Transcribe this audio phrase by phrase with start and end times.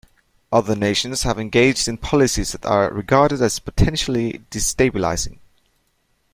[0.51, 5.37] Other nations have engaged in policies that are regarded as potentially destabilizing.